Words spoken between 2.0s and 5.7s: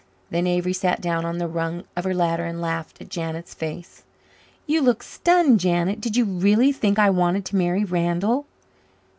her ladder and laughed at Janet's face. "You look stunned,